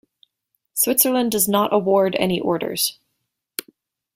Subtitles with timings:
[0.73, 2.97] Switzerland does not award any orders.